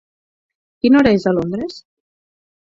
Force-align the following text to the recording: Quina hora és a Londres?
Quina 0.85 0.97
hora 1.01 1.13
és 1.19 1.29
a 1.29 1.35
Londres? 1.41 1.81